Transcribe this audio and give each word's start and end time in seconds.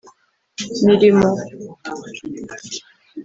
Mirimo 0.85 1.29